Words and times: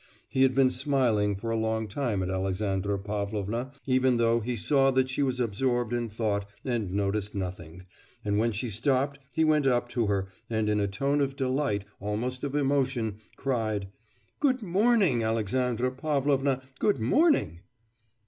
He 0.27 0.41
had 0.41 0.55
been 0.55 0.71
smiling 0.71 1.35
for 1.35 1.51
a 1.51 1.55
long 1.55 1.87
time 1.87 2.23
at 2.23 2.29
Alexandra 2.31 2.97
Pavlovna, 2.97 3.69
even 3.85 4.17
though 4.17 4.39
he 4.39 4.55
saw 4.55 4.89
that 4.89 5.09
she 5.09 5.21
was 5.21 5.39
absorbed 5.39 5.93
in 5.93 6.09
thought 6.09 6.49
and 6.65 6.91
noticing 6.91 7.39
nothing, 7.39 7.83
and 8.25 8.39
when 8.39 8.51
she 8.51 8.67
stopped 8.67 9.19
he 9.29 9.43
went 9.43 9.67
up 9.67 9.87
to 9.89 10.07
her 10.07 10.29
and 10.49 10.69
in 10.69 10.79
a 10.79 10.87
tone 10.87 11.21
of 11.21 11.35
delight, 11.35 11.85
almost 11.99 12.43
of 12.43 12.55
emotion, 12.55 13.19
cried: 13.35 13.89
'Good 14.39 14.63
morning, 14.63 15.21
Alexandra 15.23 15.91
Pavlovna, 15.91 16.63
good 16.79 16.97
morning! 16.99 17.59